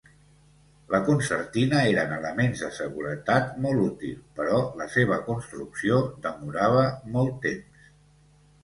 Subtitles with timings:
[0.93, 7.87] La concertina eren elements de seguretat molt útil, però la seva construcció demorava molt temps.